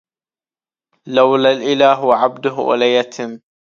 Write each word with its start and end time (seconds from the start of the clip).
لولا 1.07 1.51
الإله 1.51 2.05
وعبده 2.05 2.53
وليتم 2.53 3.39